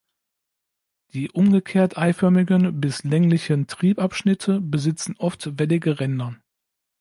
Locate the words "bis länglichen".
2.81-3.67